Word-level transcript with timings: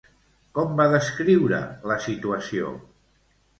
Com 0.59 0.73
va 0.79 0.87
descriure 0.93 1.61
la 1.93 2.01
situació? 2.09 2.75